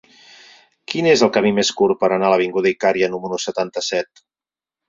[0.93, 4.27] Quin és el camí més curt per anar a l'avinguda d'Icària número setanta-set?